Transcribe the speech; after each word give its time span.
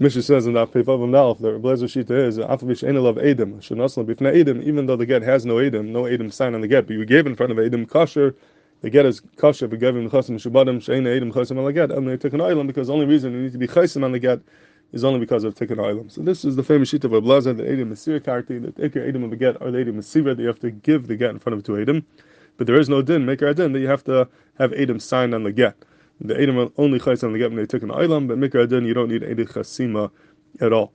Mishnah 0.00 0.22
says 0.22 0.46
in 0.46 0.52
that 0.52 0.70
Pevav 0.70 1.00
Nalf, 1.00 1.40
the 1.40 1.58
Blazer 1.58 1.86
Shita 1.86 2.12
is 2.12 2.38
Afavish 2.38 2.88
Enel 2.88 3.08
of 3.08 3.18
Edom, 3.18 3.54
Shanasla 3.54 4.06
Bifna 4.06 4.32
Edom, 4.32 4.62
even 4.62 4.86
though 4.86 4.94
the 4.94 5.04
get 5.04 5.22
has 5.22 5.44
no 5.44 5.58
Edom, 5.58 5.92
no 5.92 6.04
Edom 6.04 6.30
sign 6.30 6.54
on 6.54 6.60
the 6.60 6.68
get, 6.68 6.86
but 6.86 6.94
you 6.94 7.04
gave 7.04 7.26
in 7.26 7.34
front 7.34 7.50
of 7.50 7.58
Edom 7.58 7.84
kosher, 7.84 8.32
the 8.82 8.90
get 8.90 9.04
is 9.06 9.20
kosher, 9.38 9.66
but 9.66 9.80
gave 9.80 9.96
him 9.96 10.08
Chasim 10.08 10.36
Shubadim, 10.36 10.76
Shaina 10.78 11.16
Edom 11.16 11.32
Chasim 11.32 11.58
on 11.58 11.64
the 11.64 11.72
get, 11.72 11.90
and 11.90 12.08
they 12.08 12.16
took 12.16 12.32
an 12.32 12.40
island 12.40 12.68
because 12.68 12.86
the 12.86 12.92
only 12.92 13.06
reason 13.06 13.32
you 13.32 13.40
need 13.40 13.50
to 13.50 13.58
be 13.58 13.66
Chasim 13.66 14.04
on 14.04 14.12
the 14.12 14.20
get 14.20 14.38
is 14.92 15.02
only 15.02 15.18
because 15.18 15.42
of 15.42 15.56
Tikkun 15.56 15.78
Olam. 15.78 16.12
So 16.12 16.22
this 16.22 16.44
is 16.44 16.54
the 16.54 16.62
famous 16.62 16.90
sheet 16.90 17.02
of 17.02 17.10
Ablaza, 17.10 17.56
the 17.56 17.68
Edom 17.68 17.90
Mesir 17.90 18.20
Karti, 18.20 18.62
the 18.62 18.88
Ikir 18.88 19.04
Edom 19.04 19.24
of 19.24 19.30
the 19.30 19.36
get, 19.36 19.60
or 19.60 19.72
the 19.72 19.78
Mesira, 19.78 20.36
that 20.36 20.38
you 20.38 20.46
have 20.46 20.60
to 20.60 20.70
give 20.70 21.08
the 21.08 21.16
get 21.16 21.30
in 21.30 21.40
front 21.40 21.58
of 21.58 21.64
two 21.64 21.76
Edom. 21.76 22.06
But 22.56 22.68
there 22.68 22.78
is 22.78 22.88
no 22.88 23.02
din, 23.02 23.26
maker 23.26 23.48
a 23.48 23.54
din, 23.54 23.72
that 23.72 23.80
you 23.80 23.88
have 23.88 24.04
to 24.04 24.28
have 24.58 24.72
Edom 24.74 25.00
signed 25.00 25.34
on 25.34 25.42
the 25.42 25.50
get. 25.52 25.74
The 26.20 26.40
Edom 26.40 26.72
only 26.76 26.98
Chais 26.98 27.22
on 27.22 27.32
the 27.32 27.38
get 27.38 27.50
when 27.50 27.56
they 27.58 27.66
took 27.66 27.82
an 27.82 27.90
Olam, 27.90 28.26
but 28.26 28.38
Mikra 28.38 28.64
a 28.64 28.66
din, 28.66 28.84
you 28.84 28.94
don't 28.94 29.08
need 29.08 29.22
Edom 29.22 29.46
Chasima 29.46 30.10
at 30.60 30.72
all. 30.72 30.92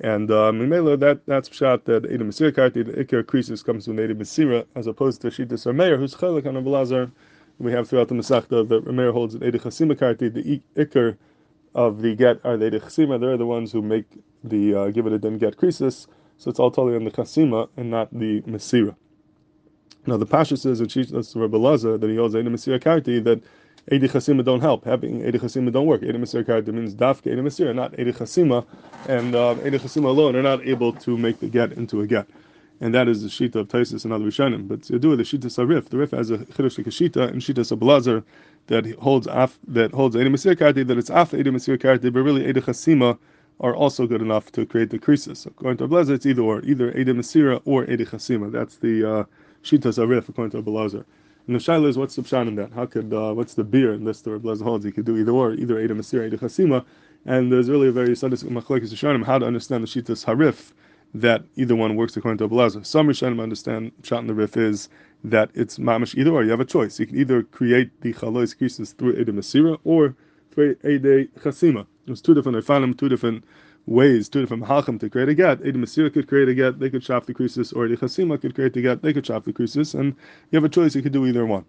And 0.00 0.30
um, 0.30 0.58
that 0.70 1.20
that's 1.26 1.54
shot 1.54 1.84
that 1.84 2.06
Edom 2.06 2.30
Mesir 2.30 2.50
Karti, 2.52 2.84
the 2.84 3.04
Ikir 3.04 3.26
creases 3.26 3.62
comes 3.62 3.84
from 3.84 3.98
Edom 3.98 4.18
Mesira, 4.18 4.66
as 4.74 4.86
opposed 4.86 5.20
to 5.22 5.28
Shita 5.28 5.52
Sarmeir, 5.52 5.98
who's 5.98 6.14
Chalik 6.14 6.46
on 6.46 6.54
Ablaza. 6.54 7.10
We 7.58 7.70
have 7.72 7.88
throughout 7.88 8.08
the 8.08 8.14
Masachta 8.14 8.68
that 8.68 8.84
Rameir 8.84 9.12
holds 9.12 9.34
that 9.34 9.42
Edom 9.42 9.60
Chasima 9.60 9.94
Karti, 9.94 10.32
the 10.32 10.62
Ikir 10.76 11.16
of 11.74 12.02
the 12.02 12.14
get 12.14 12.40
are 12.44 12.56
the 12.56 12.70
chasima. 12.70 13.20
They're 13.20 13.36
the 13.36 13.46
ones 13.46 13.72
who 13.72 13.82
make 13.82 14.06
the 14.44 14.74
uh, 14.74 14.90
give 14.90 15.06
it 15.06 15.12
a 15.12 15.18
din 15.18 15.38
get 15.38 15.56
creases. 15.56 16.06
So 16.38 16.50
it's 16.50 16.58
all 16.58 16.70
totally 16.70 16.96
on 16.96 17.04
the 17.04 17.10
chasima 17.10 17.68
and 17.76 17.90
not 17.90 18.08
the 18.12 18.40
mesira. 18.42 18.94
Now 20.06 20.16
the 20.16 20.26
pasha 20.26 20.56
says 20.56 20.80
in 20.80 20.88
Shishas 20.88 21.40
Rabbi 21.40 21.56
Laza 21.56 22.00
that 22.00 22.10
he 22.10 22.16
holds 22.16 22.34
Edi 22.34 22.48
Mesira 22.48 22.80
Karti 22.80 23.22
that 23.24 23.42
Edi 23.90 24.06
Chasima 24.06 24.44
don't 24.44 24.60
help. 24.60 24.84
Having 24.84 25.26
Edi 25.26 25.38
Chasima 25.38 25.72
don't 25.72 25.86
work. 25.86 26.02
Edi 26.02 26.16
Mesira 26.16 26.44
Karti 26.44 26.72
means 26.72 26.94
Dafka 26.94 27.32
Edi 27.32 27.40
Mesira, 27.40 27.74
not 27.74 27.98
Edi 27.98 28.12
Chasima, 28.12 28.64
and 29.08 29.34
uh, 29.34 29.56
Edi 29.64 29.78
Chasima 29.78 30.04
alone 30.04 30.36
are 30.36 30.42
not 30.42 30.64
able 30.64 30.92
to 30.92 31.18
make 31.18 31.40
the 31.40 31.48
get 31.48 31.72
into 31.72 32.00
a 32.00 32.06
get. 32.06 32.28
And 32.80 32.94
that 32.94 33.08
is 33.08 33.22
the 33.22 33.28
Shita 33.28 33.56
of 33.56 33.68
Taisis 33.68 34.04
and 34.04 34.12
other 34.12 34.24
Rishonim. 34.24 34.68
But 34.68 34.82
do 34.82 35.16
the 35.16 35.24
Shita 35.24 35.46
Sarif, 35.46 35.88
the 35.88 35.98
Rif 35.98 36.12
has 36.12 36.30
a 36.30 36.34
a 36.34 36.38
Shita, 36.38 37.28
and 37.28 37.40
Shita 37.40 37.64
Sablazer 37.64 38.22
that 38.68 38.86
holds 39.00 39.26
af, 39.26 39.58
that 39.66 39.90
holds 39.92 40.14
Edi 40.14 40.30
Mesir 40.30 40.54
Karti, 40.54 40.86
that 40.86 40.96
it's 40.96 41.10
af 41.10 41.34
Edi 41.34 41.50
Mesir 41.50 41.76
Karti, 41.76 42.12
but 42.12 42.22
really 42.22 42.46
Edi 42.46 42.60
Chasima 42.60 43.18
are 43.60 43.74
also 43.74 44.06
good 44.06 44.22
enough 44.22 44.50
to 44.52 44.64
create 44.64 44.90
the 44.90 44.98
creases. 44.98 45.44
According 45.46 45.78
to 45.78 45.88
Ablazer, 45.88 46.10
it's 46.10 46.26
either 46.26 46.42
or, 46.42 46.60
either 46.62 46.96
Edi 46.96 47.12
Mesira 47.12 47.60
or 47.64 47.84
Edi 47.90 48.04
Chasima. 48.04 48.50
That's 48.50 48.76
the 48.76 49.08
uh, 49.08 49.24
Shita 49.64 49.92
Sarif 49.92 50.28
according 50.28 50.52
to 50.52 50.62
Ablazer. 50.62 51.04
And 51.46 51.56
the 51.56 51.60
shaila 51.60 51.88
is 51.88 51.98
what's 51.98 52.14
the 52.16 52.22
pshan 52.22 52.48
in 52.48 52.54
that? 52.56 52.72
How 52.72 52.86
could 52.86 53.12
uh, 53.12 53.32
what's 53.32 53.54
the 53.54 53.64
beer 53.64 53.92
in 53.92 54.04
this? 54.04 54.20
The 54.20 54.32
Rebbe 54.32 54.56
holds 54.62 54.84
he 54.84 54.92
could 54.92 55.04
do 55.04 55.16
either 55.16 55.32
or, 55.32 55.52
either 55.54 55.80
Eda 55.80 55.94
Masir, 55.94 56.26
Eda 56.26 56.38
Chasima, 56.38 56.84
and 57.24 57.52
there's 57.52 57.68
really 57.68 57.88
a 57.88 57.92
very 57.92 58.14
sadistic 58.14 58.50
machlekes 58.50 59.24
how 59.24 59.38
to 59.38 59.46
understand 59.46 59.82
the 59.82 59.88
shitas 59.88 60.24
harif 60.24 60.72
that 61.14 61.44
either 61.56 61.76
one 61.76 61.96
works 61.96 62.16
according 62.16 62.38
to 62.38 62.48
Ablaza. 62.48 62.84
Some 62.86 63.08
Rishonim 63.08 63.42
understand 63.42 63.92
shot 64.02 64.20
in 64.20 64.26
the 64.26 64.34
Rif 64.34 64.56
is 64.56 64.88
that 65.24 65.50
it's 65.54 65.78
mamish 65.78 66.16
either 66.16 66.30
or. 66.30 66.42
You 66.42 66.50
have 66.50 66.60
a 66.60 66.64
choice. 66.64 66.98
You 66.98 67.06
can 67.06 67.18
either 67.18 67.42
create 67.42 68.00
the 68.00 68.12
chalois 68.14 68.56
creases 68.56 68.92
through 68.92 69.12
Ede 69.12 69.28
Masira 69.28 69.78
or 69.84 70.14
through 70.50 70.76
Ede 70.84 71.28
Chasima. 71.40 71.86
There's 72.06 72.22
two 72.22 72.34
different 72.34 72.58
Ifanim, 72.58 72.96
two 72.96 73.08
different 73.08 73.44
ways, 73.86 74.28
two 74.28 74.40
different 74.40 74.64
halachim 74.64 74.98
to 75.00 75.10
create 75.10 75.28
a 75.28 75.34
get. 75.34 75.64
Ede 75.66 75.76
Masira 75.76 76.12
could 76.12 76.28
create 76.28 76.48
a 76.48 76.54
get, 76.54 76.78
they 76.78 76.90
could 76.90 77.02
chop 77.02 77.26
the 77.26 77.34
creases, 77.34 77.72
or 77.72 77.86
Ede 77.86 77.98
Chasima 77.98 78.40
could 78.40 78.54
create 78.54 78.74
the 78.74 78.82
get, 78.82 79.02
they 79.02 79.12
could 79.12 79.24
chop 79.24 79.44
the 79.44 79.52
creases, 79.52 79.94
and 79.94 80.14
you 80.50 80.56
have 80.56 80.64
a 80.64 80.68
choice. 80.68 80.94
You 80.94 81.02
could 81.02 81.12
do 81.12 81.26
either 81.26 81.46
one. 81.46 81.64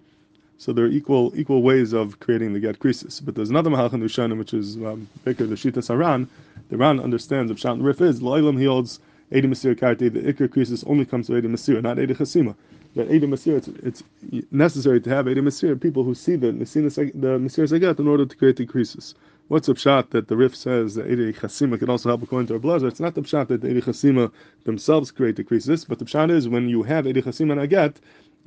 So 0.58 0.72
there 0.72 0.86
are 0.86 0.90
equal 0.90 1.34
equal 1.36 1.62
ways 1.62 1.94
of 1.94 2.20
creating 2.20 2.54
the 2.54 2.60
get 2.60 2.80
creases. 2.80 3.20
But 3.20 3.36
there's 3.36 3.50
another 3.50 3.70
Mahalach 3.70 3.94
in 3.94 4.02
Rishonim, 4.02 4.38
which 4.38 4.54
is 4.54 4.78
um, 4.78 5.10
Baker 5.26 5.46
the 5.46 5.56
Shita 5.56 5.82
Saran. 5.82 6.28
The 6.70 6.78
Ran 6.78 7.00
understands 7.00 7.52
of 7.52 7.60
Shat 7.60 7.78
Rif 7.80 8.02
is 8.02 8.22
Loilam 8.22 8.60
he 8.60 8.66
holds 8.66 9.00
Edi 9.32 9.48
Masir 9.48 9.76
Karti, 9.76 10.14
the 10.14 10.22
Iker 10.32 10.52
creases 10.52 10.84
only 10.84 11.06
comes 11.06 11.28
to 11.28 11.36
Edi 11.36 11.48
Masir, 11.48 11.82
not 11.82 11.98
Edi 11.98 12.14
Chasima. 12.14 12.56
That 12.96 13.10
Edi 13.12 13.26
Masir, 13.26 13.58
it's, 13.58 14.04
it's 14.32 14.52
necessary 14.52 15.02
to 15.02 15.10
have 15.10 15.28
Edi 15.28 15.42
Masir, 15.42 15.80
people 15.82 16.04
who 16.04 16.14
see 16.14 16.36
the 16.36 16.52
the, 16.52 17.12
the 17.16 17.40
Masir 17.40 17.68
Zagat 17.68 18.00
in 18.00 18.08
order 18.08 18.26
to 18.26 18.36
create 18.36 18.58
the 18.58 18.68
creases. 18.68 19.16
What's 19.54 19.68
the 19.68 19.76
pshat 19.76 20.10
that 20.10 20.30
the 20.30 20.36
Rif 20.36 20.56
says 20.56 20.96
that 20.96 21.12
Edi 21.12 21.32
Chasima 21.32 21.78
can 21.78 21.88
also 21.88 22.10
help 22.10 22.24
according 22.24 22.48
to 22.48 22.54
our 22.54 22.60
blazer? 22.60 22.88
It's 22.88 23.00
not 23.00 23.14
the 23.14 23.22
pshat 23.22 23.50
that 23.50 23.62
the 23.62 23.70
Edi 23.70 23.82
Chasima 23.82 24.32
themselves 24.64 25.12
create 25.12 25.36
the 25.36 25.44
creases, 25.44 25.86
but 25.86 26.00
the 26.00 26.06
pshat 26.06 26.32
is 26.32 26.50
when 26.50 26.70
you 26.70 26.82
have 26.82 27.06
Edi 27.06 27.22
Chasima 27.22 27.52
and 27.52 27.70
Agat, 27.70 27.98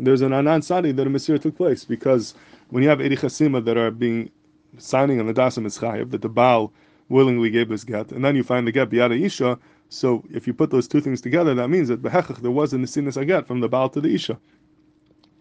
there's 0.00 0.20
an 0.20 0.32
Anan 0.32 0.62
Sadi 0.62 0.90
that 0.90 1.06
a 1.06 1.08
Masir 1.08 1.40
took 1.40 1.56
place 1.56 1.84
because 1.84 2.34
when 2.70 2.82
you 2.82 2.88
have 2.88 3.00
Edi 3.00 3.14
Chasima 3.14 3.64
that 3.64 3.76
are 3.76 3.92
being 3.92 4.32
signing 4.78 5.20
on 5.20 5.28
the 5.28 5.32
Dasim 5.32 5.64
Ischayev, 5.64 6.10
that 6.10 6.22
the 6.22 6.28
Baal 6.28 6.72
willingly 7.08 7.50
gave 7.50 7.68
this 7.68 7.84
get, 7.84 8.10
and 8.10 8.24
then 8.24 8.34
you 8.34 8.42
find 8.42 8.66
the 8.66 8.72
get 8.72 8.90
Biada 8.90 9.16
Isha, 9.16 9.60
so 9.88 10.24
if 10.34 10.48
you 10.48 10.54
put 10.54 10.70
those 10.70 10.88
two 10.88 11.00
things 11.00 11.20
together, 11.20 11.54
that 11.54 11.68
means 11.68 11.86
that 11.86 12.02
behechach 12.02 12.38
there 12.42 12.50
was 12.50 12.72
a 12.72 12.78
nesinas 12.78 13.16
aget 13.16 13.46
from 13.46 13.60
the 13.60 13.68
Baal 13.68 13.88
to 13.90 14.00
the 14.00 14.12
Isha. 14.12 14.40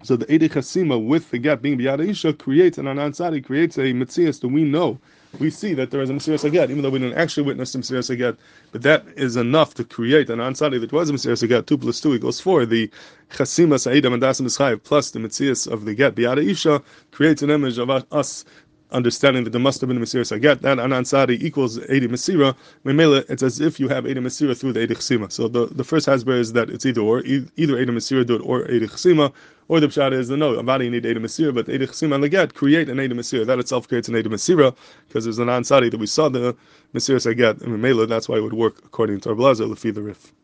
So 0.05 0.15
the 0.15 0.31
Edi 0.31 0.47
Chasima 0.49 1.03
with 1.03 1.31
the 1.31 1.39
get 1.39 1.63
being 1.63 1.79
biyad 1.79 2.07
Isha 2.07 2.33
creates 2.33 2.77
an 2.77 2.87
Anan 2.87 3.11
creates 3.41 3.79
a 3.79 3.91
Mitzias 3.91 4.39
that 4.39 4.49
we 4.49 4.63
know. 4.63 4.99
We 5.39 5.49
see 5.49 5.73
that 5.73 5.89
there 5.89 5.99
is 5.99 6.11
a 6.11 6.13
Mesiras 6.13 6.47
Aget, 6.47 6.69
even 6.69 6.83
though 6.83 6.91
we 6.91 6.99
didn't 6.99 7.17
actually 7.17 7.41
witness 7.41 7.73
the 7.73 7.79
Mesiras 7.79 8.15
Aget, 8.15 8.37
but 8.71 8.83
that 8.83 9.03
is 9.17 9.35
enough 9.35 9.73
to 9.73 9.83
create 9.83 10.29
an 10.29 10.37
Ansari 10.37 10.79
that 10.79 10.93
was 10.93 11.09
a 11.09 11.13
Mesiras 11.13 11.45
Aget. 11.45 11.65
2 11.65 11.79
plus 11.79 11.99
2 12.01 12.13
equals 12.13 12.39
4. 12.39 12.67
The 12.67 12.91
Chasima 13.31 13.79
Sa'idam 13.79 14.13
and 14.13 14.21
Dasim 14.21 14.45
Ischayev 14.45 14.83
plus 14.83 15.09
the 15.09 15.17
Mitzias 15.17 15.65
of 15.65 15.85
the 15.85 15.95
Get 15.95 16.13
biyad 16.13 16.37
Isha 16.37 16.83
creates 17.09 17.41
an 17.41 17.49
image 17.49 17.79
of 17.79 17.89
us 17.89 18.45
understanding 18.95 19.43
that 19.43 19.51
there 19.51 19.61
must 19.61 19.81
have 19.81 19.89
been 19.89 19.97
a 19.97 19.99
Mesira 19.99 20.41
get 20.41 20.61
that 20.61 20.79
Anan 20.79 21.05
Sadi 21.05 21.45
equals 21.45 21.77
Edi 21.89 22.07
Mesira, 22.07 22.55
it's 23.29 23.43
as 23.43 23.59
if 23.59 23.79
you 23.79 23.87
have 23.89 24.07
Edi 24.07 24.19
Mesira 24.21 24.57
through 24.57 24.73
the 24.73 24.81
Edi 24.81 24.95
Chsima. 24.95 25.31
So 25.31 25.47
the, 25.47 25.67
the 25.67 25.83
first 25.83 26.07
hasber 26.07 26.39
is 26.39 26.53
that 26.53 26.69
it's 26.69 26.85
either 26.85 27.01
or, 27.01 27.19
either 27.25 27.77
Edi 27.79 27.91
Mesira 27.91 28.25
do 28.25 28.35
it 28.35 28.41
or 28.43 28.69
Edi 28.71 28.87
Chsima, 28.87 29.33
or 29.67 29.79
the 29.79 29.87
Pshada 29.87 30.13
is 30.13 30.27
the 30.27 30.37
no, 30.37 30.53
Avadi 30.53 30.89
need 30.89 31.05
Edi 31.05 31.19
Mesira, 31.19 31.53
but 31.53 31.67
Edi 31.69 31.85
Chsima 31.85 32.15
and 32.15 32.23
the 32.23 32.29
get 32.29 32.53
create 32.53 32.89
an 32.89 32.99
Edi 32.99 33.13
Mesira. 33.13 33.45
That 33.45 33.59
itself 33.59 33.87
creates 33.87 34.07
an 34.07 34.15
Edi 34.15 34.29
Mesira, 34.29 34.75
because 35.07 35.25
there's 35.25 35.39
an 35.39 35.49
Anan 35.49 35.63
Sadi 35.65 35.89
that 35.89 35.99
we 35.99 36.07
saw 36.07 36.29
the 36.29 36.55
Mesira 36.93 37.35
get, 37.35 37.61
and 37.61 38.09
that's 38.09 38.29
why 38.29 38.37
it 38.37 38.41
would 38.41 38.53
work 38.53 38.79
according 38.85 39.19
to 39.21 39.29
our 39.29 39.35
Blazer, 39.35 39.65
Lefi 39.65 39.93
the 39.93 40.01
Rif. 40.01 40.31